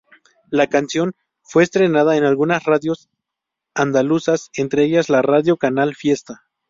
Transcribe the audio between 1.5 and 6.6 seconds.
estrenada en algunas radios Andaluzas entre ellas la Radio Canal Fiesta.